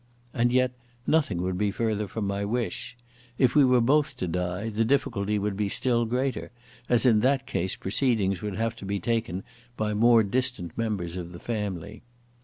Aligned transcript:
And 0.33 0.51
yet 0.51 0.71
nothing 1.05 1.43
would 1.43 1.59
be 1.59 1.69
further 1.69 2.07
from 2.07 2.25
my 2.25 2.43
wish. 2.43 2.97
If 3.37 3.53
we 3.53 3.63
were 3.63 3.79
both 3.81 4.17
to 4.17 4.27
die, 4.27 4.69
the 4.69 4.83
difficulty 4.83 5.37
would 5.37 5.55
be 5.55 5.69
still 5.69 6.05
greater, 6.07 6.49
as 6.89 7.05
in 7.05 7.19
that 7.19 7.45
case 7.45 7.75
proceedings 7.75 8.41
would 8.41 8.55
have 8.55 8.75
to 8.77 8.85
be 8.87 8.99
taken 8.99 9.43
by 9.77 9.93
more 9.93 10.23
distant 10.23 10.75
members 10.75 11.17
of 11.17 11.33
the 11.33 11.39
family. 11.39 12.01